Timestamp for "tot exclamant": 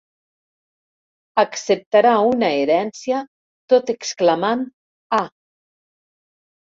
3.75-4.65